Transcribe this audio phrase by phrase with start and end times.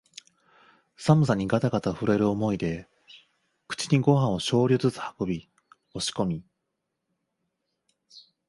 [0.95, 2.87] 寒さにがたがた震える思いで
[3.67, 5.47] 口にごはんを少量ずつ運び、
[5.93, 6.43] 押し込み、